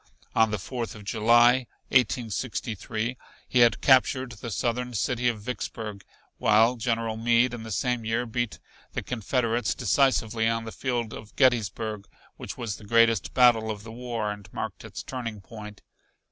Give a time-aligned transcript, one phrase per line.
[0.33, 3.17] On the Fourth of July, 1863,
[3.47, 6.03] he had captured the Southern city of Vicksburg,
[6.39, 8.57] while General Meade in the same year beat
[8.93, 13.91] the Confederates decisively on the field of Gettysburg which was the greatest battle of the
[13.91, 15.83] war and marked its turning point.